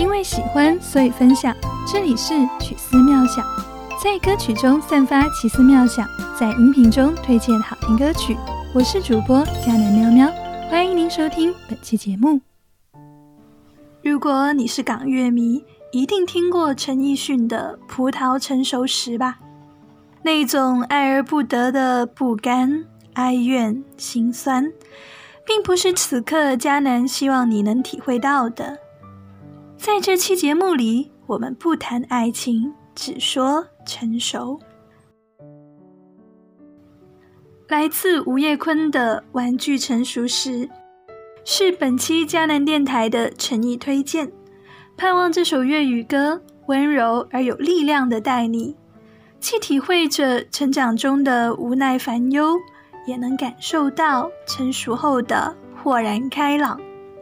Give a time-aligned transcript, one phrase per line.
[0.00, 1.54] 因为喜欢，所以分享。
[1.86, 3.44] 这里是曲思妙想，
[4.02, 8.34] 在歌曲中散发奇思妙想，在音频中推荐好听歌曲。
[8.74, 10.32] 我是主播佳南喵喵，
[10.70, 12.40] 欢迎您收听本期节目。
[14.02, 19.38] 如果你是港乐迷，一定听过陈奕迅的《葡萄成熟时》吧？
[20.22, 24.72] 那种爱而不得的不甘、哀怨、心酸，
[25.44, 28.78] 并不是此刻佳南希望你能体会到的。
[29.80, 34.60] 在这期节目里，我们不谈爱情，只说成熟。
[37.66, 40.50] 来自吴业坤的《玩具成熟时》，
[41.46, 44.30] 是本期迦南电台的诚意推荐。
[44.98, 48.76] 盼望这首粤语歌温柔而有力量的带你，
[49.38, 52.58] 既体会着成长中的无奈烦忧，
[53.06, 56.78] 也能感受到成熟后的豁然开朗。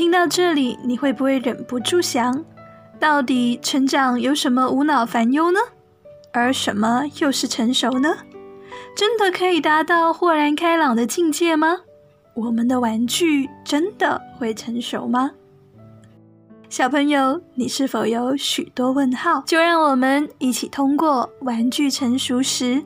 [0.00, 2.42] 听到这里，你会不会忍不住想：
[2.98, 5.60] 到底成长有什么无脑烦忧呢？
[6.32, 8.16] 而什么又是成熟呢？
[8.96, 11.80] 真的可以达到豁然开朗的境界吗？
[12.32, 15.32] 我们的玩具真的会成熟吗？
[16.70, 19.42] 小朋友，你是否有许多问号？
[19.42, 22.76] 就让我们一起通过《玩具成熟时》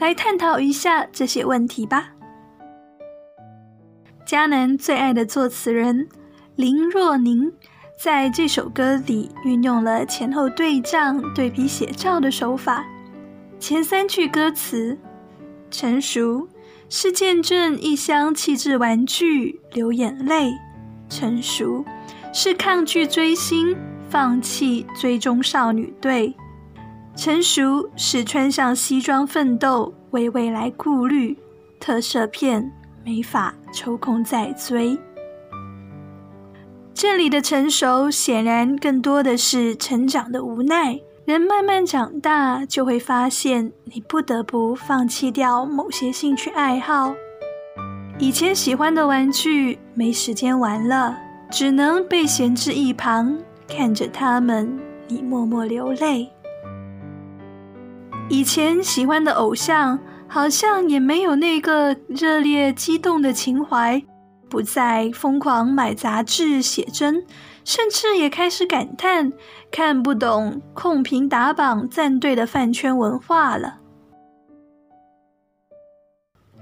[0.00, 2.14] 来探讨一下这些问题吧。
[4.26, 6.08] 迦南最爱的作词人。
[6.56, 7.52] 林若宁
[8.00, 12.84] 在这首歌里运用了前后对仗、对比写照的手法。
[13.58, 14.96] 前三句歌词
[15.68, 16.48] ：“成熟
[16.88, 20.52] 是见证一厢气质玩具流眼泪，
[21.08, 21.84] 成熟
[22.32, 23.76] 是抗拒追星、
[24.08, 26.36] 放弃追踪少女队，
[27.16, 31.36] 成熟是穿上西装奋斗，为未来顾虑，
[31.80, 32.70] 特色片
[33.04, 34.96] 没法抽空再追。”
[37.06, 40.98] 这里的成熟，显然更多的是成长的无奈。
[41.26, 47.14] 人慢慢长大，就会发现你不得不放弃掉某些兴趣爱好。
[48.18, 51.14] 以前喜欢的玩具没时间玩了，
[51.50, 53.36] 只能被闲置一旁，
[53.68, 56.30] 看着他们，你默默流泪。
[58.30, 64.02] 以前喜欢的偶像，好像也没有那个热烈激动的情怀。
[64.54, 67.26] 不再疯狂买杂志写真，
[67.64, 69.32] 甚至也开始感叹
[69.72, 73.80] 看不懂控评打榜站队的饭圈文化了。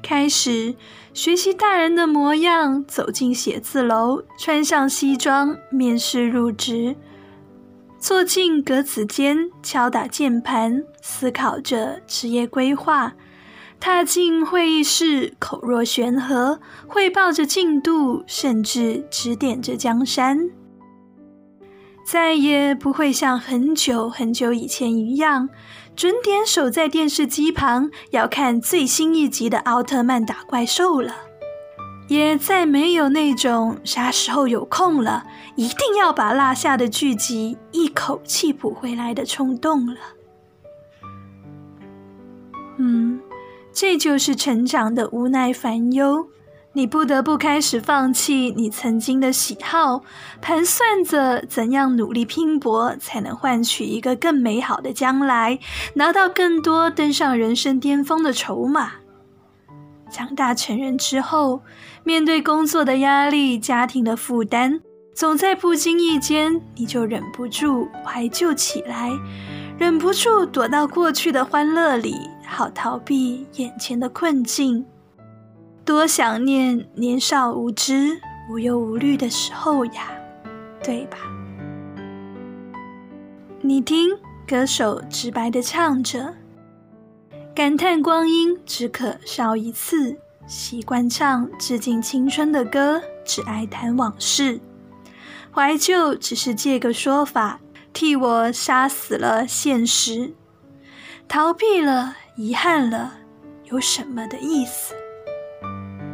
[0.02, 0.75] 开始
[1.12, 6.97] 学习大人的模样，走进写字楼，穿上西装面试入职，
[7.98, 13.12] 坐进格子间，敲打键盘，思考着职业规划。
[13.82, 20.50] 踏进会议室，口若悬河，汇报着进度，甚至指点着江山。
[22.06, 25.48] 再也不会像很久很久以前一样，
[25.97, 31.16] 准点守在电视机旁，要看最新一集的奥特曼打怪兽了。
[32.06, 35.26] 也再没有那种啥时候有空了，
[35.56, 39.97] 一定要把落下的剧集一口气补回来的冲动了。
[42.78, 43.20] 嗯。
[43.72, 46.28] 这就是成长的无奈烦忧，
[46.75, 50.03] 你不得不开始放弃你曾经的喜好，
[50.41, 55.59] 盘算着怎样努力拼搏才能换取一个更美好的将来，
[55.94, 58.93] 拿到更多登上人生巅峰的筹码。
[60.11, 61.62] 长大成人之后，
[62.05, 64.81] 面对工作的压力、家庭的负担，
[65.15, 69.11] 总在不经意间你就忍不住怀旧起来，
[69.78, 72.31] 忍不住躲到过去的欢乐里。
[72.52, 74.84] 好逃避眼前的困境，
[75.86, 78.20] 多想念年少无知、
[78.50, 80.12] 无忧无虑的时候呀，
[80.84, 81.16] 对吧？
[83.62, 84.10] 你听，
[84.46, 86.34] 歌手直白的唱着，
[87.54, 94.60] 感叹光阴只可笑一次，习惯唱致敬青春的歌，只爱谈往事，
[95.50, 97.60] 怀旧只是借个说法，
[97.94, 100.34] 替我杀死了现实，
[101.26, 102.16] 逃避了。
[102.34, 103.12] 遗憾了，
[103.64, 104.94] 有什么的意思？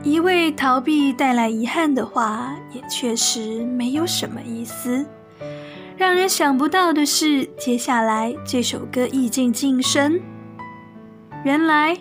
[0.02, 5.06] 一味逃避带来遗憾的话，也确实没有什么意思。
[5.96, 10.20] 让人想不到的是，接下来这首歌意境晋升。
[11.44, 11.96] 原来，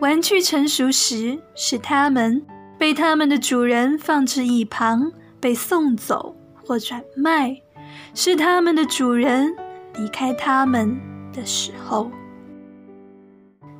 [0.00, 2.42] 玩具成熟时，是他们
[2.78, 6.34] 被他们的主人放置一旁，被送走
[6.64, 7.60] 或转卖，
[8.14, 9.54] 是他们的主人
[9.98, 10.98] 离开他们
[11.34, 12.10] 的时候。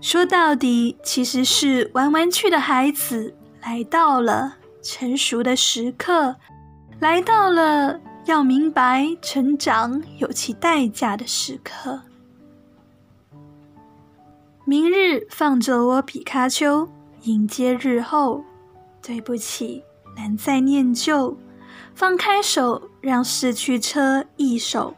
[0.00, 6.37] 说到底，其实是玩玩具的孩子来到了成熟的时刻，
[7.00, 12.00] 来到了要明白成长有其代价的时刻。
[14.65, 16.89] 明日放着我皮卡丘，
[17.23, 18.45] 迎接日后。
[19.00, 19.83] 对不起，
[20.17, 21.37] 难再念旧。
[21.95, 24.95] 放开手，让逝去车一手，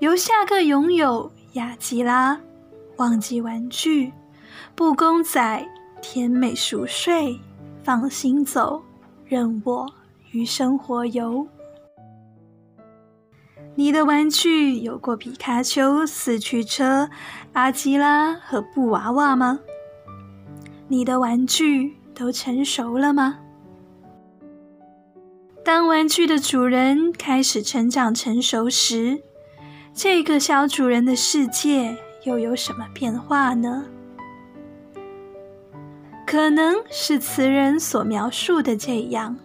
[0.00, 2.40] 由下个拥有雅吉拉。
[2.96, 4.12] 忘记玩具，
[4.74, 5.68] 布公仔，
[6.00, 7.38] 甜美熟睡，
[7.82, 8.82] 放心走，
[9.24, 9.86] 任我
[10.32, 11.46] 与生活游。
[13.74, 17.10] 你的玩具有过皮卡丘、四驱车、
[17.52, 19.60] 阿基拉和布娃娃吗？
[20.88, 23.38] 你的玩具都成熟了吗？
[25.64, 29.20] 当玩具的主人开始成长成熟时，
[29.92, 33.84] 这个小主人的世界又有什么变化呢？
[36.26, 39.38] 可能是词人所描述的这样：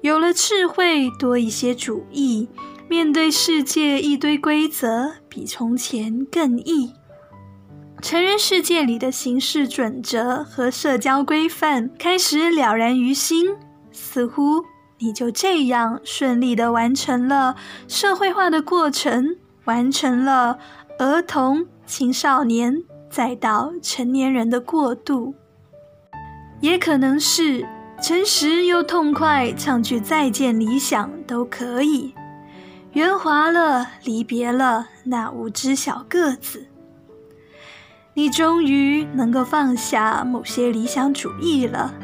[0.00, 2.48] 有了智慧，多一些主意。
[2.88, 6.92] 面对世界一堆规则，比从前更易。
[8.02, 13.56] 成人世界里的行事准则和社交规范开始了然于心，
[13.90, 14.64] 似乎
[14.98, 17.56] 你就这样顺利的完成了
[17.88, 20.58] 社会化的过程，完成了
[20.98, 25.34] 儿童、青少年再到成年人的过渡。
[26.60, 27.66] 也可能是
[28.02, 32.14] 诚实又痛快，唱句再见理想都可以。
[32.92, 36.66] 圆滑了，离别了那五只小个子。
[38.14, 41.94] 你终于能够放下某些理想主义了，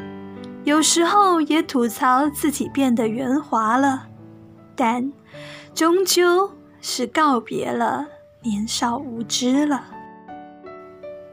[0.63, 4.07] 有时候也吐槽自己变得圆滑了，
[4.75, 5.11] 但
[5.73, 6.51] 终究
[6.81, 8.07] 是告别了
[8.41, 9.85] 年少无知了。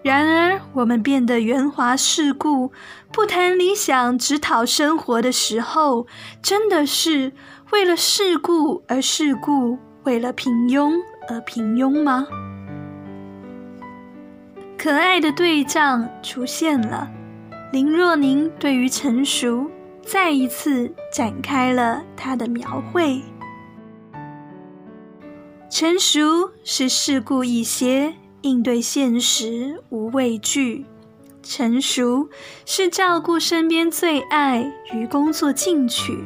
[0.06, 2.70] 然而，我们变得圆滑世故，
[3.10, 6.06] 不谈理想，只讨生活的时候，
[6.40, 7.32] 真的是。
[7.72, 10.92] 为了世故而世故，为了平庸
[11.28, 12.24] 而平庸吗？
[14.78, 17.10] 可爱的对仗出现了，
[17.72, 19.68] 林若宁对于成熟
[20.04, 23.20] 再一次展开了她的描绘。
[25.68, 28.14] 成熟是世故一些，
[28.46, 30.84] 应对现实无畏惧；
[31.42, 32.28] 成熟
[32.64, 36.24] 是照顾身边最爱与工作进取。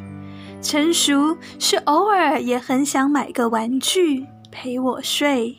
[0.60, 5.56] 成熟是偶尔也很想买个玩具陪我睡。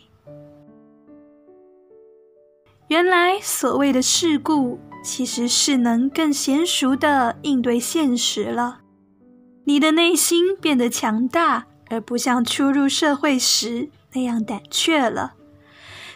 [2.90, 8.82] 原来所谓的世故，其实是能更娴熟的应对现实了。
[9.64, 15.34] 你的内心变得强大，而不像初入社会时那样胆怯了。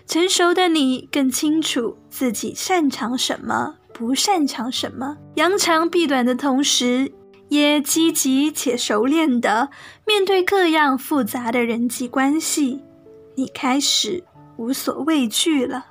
[0.08, 7.12] 成熟的你更清楚自己擅长什么，不擅长什么，扬长避短的同时。
[7.48, 9.70] 也积极且熟练的
[10.04, 12.82] 面对各样复杂的人际关系，
[13.36, 14.24] 你开始
[14.58, 15.86] 无所畏惧了。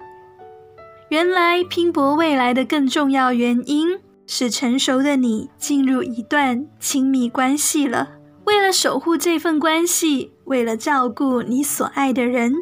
[1.10, 8.10] 原来拼搏未来的更重要原因是成熟的你进入一段亲密关系了。
[8.44, 12.54] 为了守护这份关系，为了照顾你所爱的人，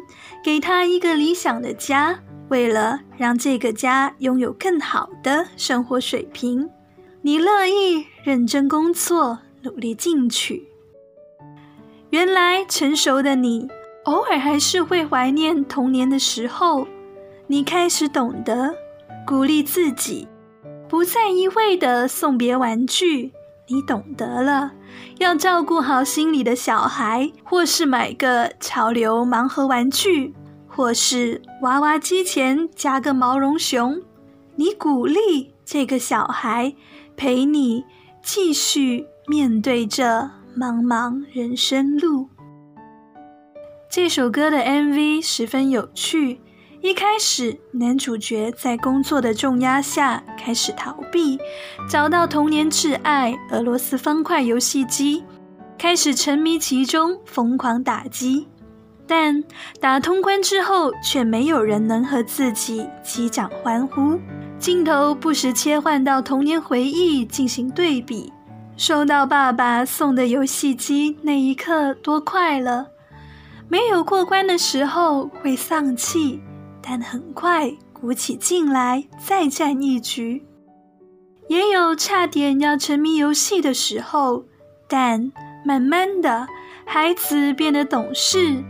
[0.43, 2.19] 给他一个理想的家，
[2.49, 6.69] 为了让这个家拥有更好的生活水平。
[7.21, 10.67] 你乐意认真工作，努力进取。
[12.09, 13.67] 原来成熟的你，
[14.05, 16.87] 偶尔还是会怀念童年的时候。
[17.47, 18.73] 你开始懂得
[19.27, 20.27] 鼓励自己，
[20.87, 23.33] 不再一味的送别玩具。
[23.67, 24.71] 你懂得了
[25.19, 30.33] 要照顾好心里的小孩，或是买个潮流盲盒玩具，
[30.67, 34.01] 或是娃娃机前加个毛绒熊。
[34.55, 36.75] 你鼓励这个小孩。
[37.15, 37.85] 陪你
[38.23, 40.03] 继续面对这
[40.57, 42.27] 茫茫人生路。
[43.87, 46.41] 这首歌的 MV 十分有趣。
[46.83, 51.39] 一开始，男主角在工作的重压下开始逃避，
[51.89, 55.23] 找到童年挚爱俄罗斯方块游戏机，
[55.77, 58.49] 开始沉迷其中，疯狂打击。
[59.07, 59.41] 但
[59.79, 64.19] 打通关之后，却没有人能和自己击掌欢呼。
[64.59, 68.33] 镜头不时切换到童年回忆进行对比，
[68.75, 72.87] 收到爸爸送的游戏机那一刻多快乐，
[73.69, 76.41] 没有过关的时候会丧气，
[76.83, 80.43] 但很快鼓起劲来再战一局；
[81.47, 84.43] 也有差点要沉迷游戏的时候，
[84.87, 85.31] 但
[85.65, 86.45] 慢慢的
[86.85, 88.61] 孩子变得懂事，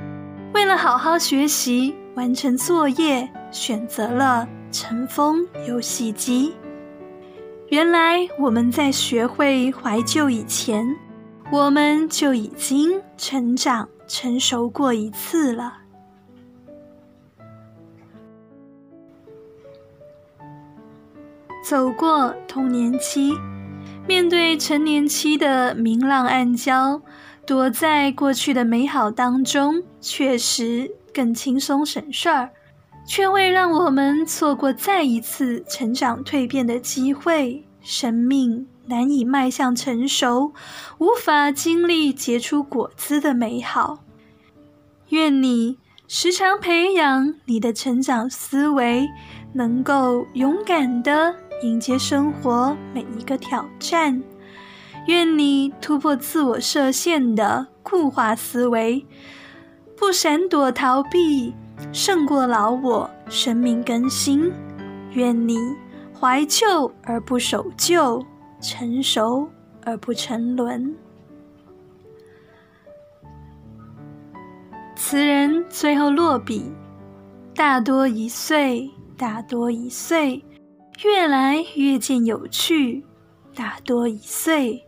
[0.53, 4.47] 为了好好学习完成作业，选择了。
[4.75, 6.51] 尘封游戏机。
[7.67, 10.83] 原来我们在学会怀旧以前，
[11.51, 15.82] 我们就已经成长成熟过一次了。
[21.63, 23.31] 走过童年期，
[24.05, 27.01] 面对成年期的明浪暗礁，
[27.47, 32.49] 躲在过去的美好当中，确实更轻松省事儿。
[33.05, 40.53] 却会让我们错过再一次成长蜕变的机会，生命难以迈向成熟，
[40.99, 43.99] 无法经历结出果子的美好。
[45.09, 49.09] 愿你时常培养你的成长思维，
[49.53, 54.21] 能够勇敢的迎接生活每一个挑战。
[55.07, 59.05] 愿你突破自我设限的固化思维，
[59.97, 61.53] 不闪躲逃避。
[61.91, 64.51] 胜过老我，生命更新。
[65.11, 65.57] 愿你
[66.17, 68.23] 怀旧而不守旧，
[68.61, 69.49] 成熟
[69.83, 70.95] 而不沉沦。
[74.95, 76.71] 词人最后落笔：
[77.53, 80.43] 大多一岁，大多一岁，
[81.01, 83.03] 越来越见有趣。
[83.55, 84.83] 大多一岁，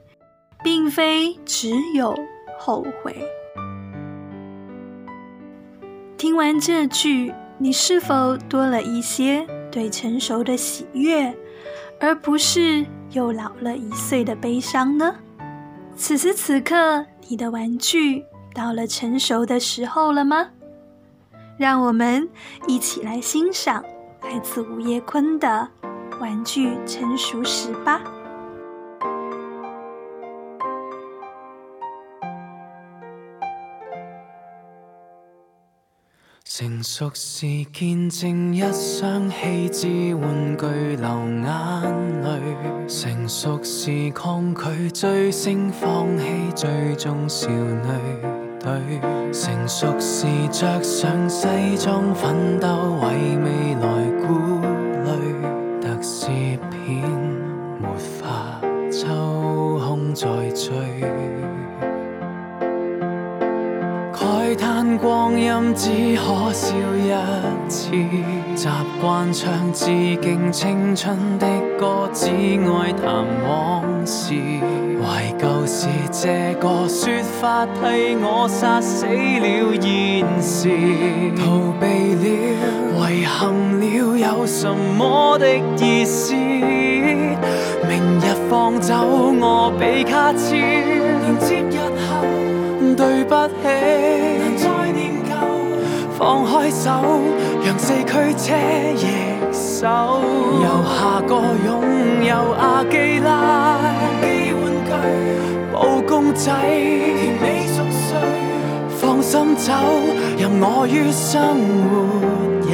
[0.64, 2.16] 并非只有
[2.58, 3.16] 后悔。
[6.18, 11.36] 听完这句，你是否多了一些对成熟的喜悦，
[12.00, 15.16] 而不是又老了一岁的悲伤呢？
[15.96, 20.48] 此时此刻，你的玩具到了成熟的时候了吗？
[21.58, 22.28] 让我们
[22.68, 23.84] 一起来欣赏
[24.24, 25.70] 来自吴业坤的
[26.20, 28.02] 《玩具成熟时》吧。
[36.48, 41.08] 成熟是见证一双弃置玩具流
[41.44, 46.24] 眼泪，成熟是抗拒追星放弃
[46.56, 47.90] 最终少女
[48.60, 49.02] 队，
[49.34, 52.68] 成熟是着上西装奋斗
[53.02, 53.88] 为未来
[54.26, 54.85] 鼓
[60.16, 60.72] 抽空再追。
[64.14, 67.12] 慨叹光阴只可笑一
[67.70, 67.92] 次，
[68.56, 68.70] 习
[69.02, 69.86] 惯唱致
[70.22, 71.46] 敬青春的
[71.78, 74.34] 歌，只爱谈往事。
[75.04, 80.70] 怀旧是这个说法，替我杀死了现时。
[81.36, 85.46] 逃避了，遗憾了，有什么的
[85.78, 86.34] 意思？
[86.34, 88.94] 明日放走
[89.40, 92.10] 我，比卡超，连接日后。
[92.96, 93.68] 对不起，
[94.40, 95.32] 难再念旧。
[96.18, 96.92] 放开手，
[97.66, 98.56] 让四驱车
[98.96, 99.04] 易
[99.52, 99.88] 手。
[100.62, 101.32] 由下个
[101.66, 101.70] 拥
[102.24, 103.80] 有阿基拉，
[104.22, 104.90] 玩具，
[105.72, 105.76] 布
[106.08, 108.08] 公仔，甜美熟睡。
[108.90, 109.74] 放心走，
[110.38, 111.34] 任我于生
[111.90, 112.74] 活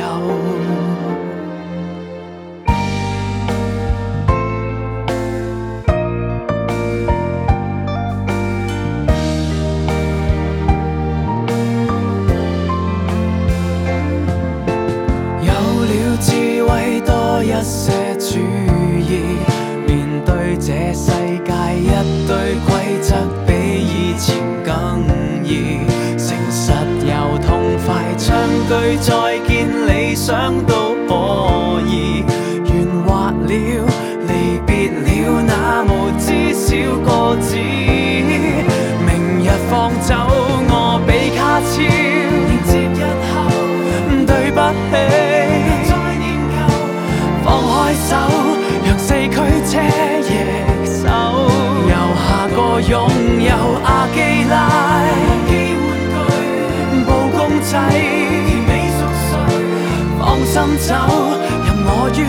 [28.72, 29.31] 句再，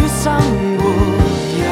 [0.08, 0.32] 生
[0.78, 0.82] 活
[1.58, 1.64] 游。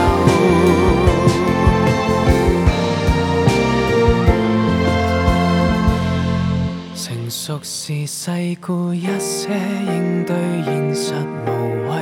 [6.95, 9.49] 成熟是细顾一些，
[9.87, 10.35] 应对
[10.65, 11.15] 现实
[11.47, 11.49] 无
[11.89, 11.93] 畏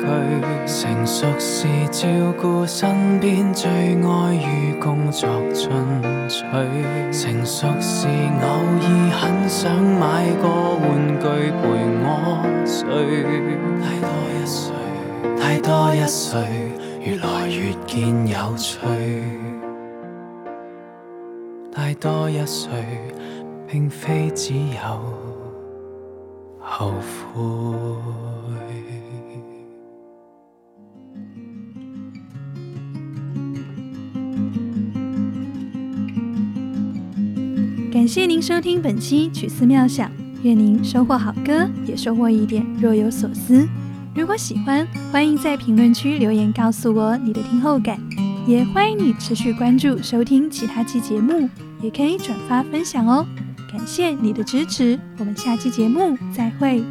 [0.00, 0.04] 惧。
[0.66, 2.08] 成熟是照
[2.40, 5.70] 顾身边最爱与工作进
[6.28, 6.44] 取。
[7.12, 8.46] 成熟是偶
[8.82, 8.84] 尔
[9.18, 10.44] 很想买个
[10.82, 10.84] 玩
[11.18, 11.62] 具陪
[12.02, 12.06] 我
[12.66, 12.76] 睡。
[13.80, 14.75] 太多一岁，太
[15.66, 16.40] 多一岁，
[17.04, 18.78] 越来越见有趣。
[21.74, 22.70] 大多一岁，
[23.66, 25.00] 并非只有
[26.60, 26.92] 后
[27.34, 27.42] 悔。
[37.92, 40.08] 感谢您收听本期曲思妙想，
[40.44, 43.66] 愿您收获好歌，也收获一点若有所思。
[44.16, 48.00] 如果喜欢，欢迎在评论区留言告诉我你的听后感，
[48.46, 51.46] 也欢迎你持续关注收听其他期节目，
[51.82, 53.26] 也可以转发分享哦。
[53.70, 56.82] 感谢你的支持，我们下期节目再会。